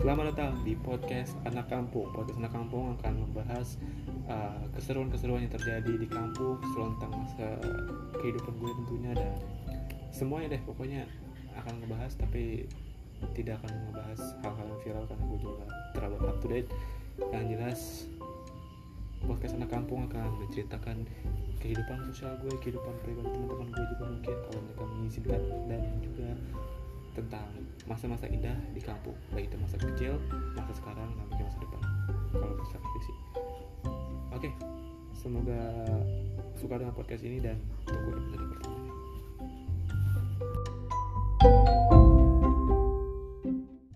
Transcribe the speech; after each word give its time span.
Selamat 0.00 0.32
datang 0.32 0.56
di 0.64 0.72
podcast 0.80 1.36
Anak 1.44 1.68
Kampung. 1.68 2.08
Podcast 2.16 2.40
Anak 2.40 2.56
Kampung 2.56 2.96
akan 2.96 3.20
membahas 3.20 3.76
uh, 4.32 4.64
keseruan-keseruan 4.72 5.44
yang 5.44 5.52
terjadi 5.52 5.92
di 5.92 6.08
kampung, 6.08 6.56
keseruan 6.56 6.96
tentang 6.96 7.20
masa 7.20 7.48
kehidupan 8.16 8.56
gue 8.64 8.72
tentunya 8.80 9.12
dan 9.12 9.36
semuanya 10.08 10.56
deh 10.56 10.62
pokoknya 10.64 11.04
akan 11.52 11.84
ngebahas 11.84 12.16
tapi 12.16 12.64
tidak 13.36 13.60
akan 13.60 13.76
ngebahas 13.76 14.20
hal-hal 14.40 14.66
yang 14.72 14.80
viral 14.80 15.04
karena 15.04 15.24
gue 15.28 15.38
juga 15.44 15.64
terlalu 15.92 16.16
up 16.24 16.36
to 16.40 16.46
date. 16.48 16.70
Yang 17.36 17.44
jelas 17.52 17.80
podcast 19.28 19.52
Anak 19.60 19.68
Kampung 19.68 20.08
akan 20.08 20.48
menceritakan 20.48 20.96
kehidupan 21.60 22.08
sosial 22.08 22.40
gue, 22.40 22.56
kehidupan 22.64 22.96
pribadi 23.04 23.36
teman-teman 23.36 23.68
gue 23.68 23.84
juga 23.92 24.04
mungkin 24.16 24.36
kalau 24.48 24.60
mereka 24.64 24.84
mengizinkan 24.96 25.42
dan 25.68 25.82
juga 26.00 26.28
tentang 27.20 27.48
masa-masa 27.84 28.24
indah 28.26 28.56
di 28.72 28.80
kampung. 28.80 29.16
Baik 29.36 29.52
itu 29.52 29.56
masa 29.60 29.76
kecil 29.76 30.16
masa 30.56 30.72
sekarang 30.72 31.08
dan 31.16 31.44
masa 31.44 31.58
depan. 31.60 31.80
Kalau 32.32 32.54
bisa 32.56 32.76
prediksi 32.80 33.12
oke 34.40 34.50
semoga 35.12 35.60
suka 36.56 36.80
dengan 36.80 36.96
podcast 36.96 37.20
ini 37.28 37.44
dan 37.44 37.60
tunggu 37.84 38.16
episode 38.16 38.40
pertama 38.40 38.59